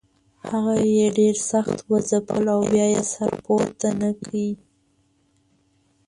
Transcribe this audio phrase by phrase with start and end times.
[0.49, 4.33] هغه یې ډېر سخت وځپل او بیا یې سر پورته نه کړ.